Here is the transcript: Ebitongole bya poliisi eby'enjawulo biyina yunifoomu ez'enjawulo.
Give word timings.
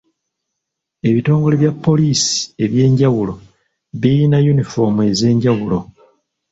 Ebitongole 1.09 1.55
bya 1.61 1.71
poliisi 1.83 2.35
eby'enjawulo 2.63 3.33
biyina 4.01 4.37
yunifoomu 4.45 4.99
ez'enjawulo. 5.11 5.79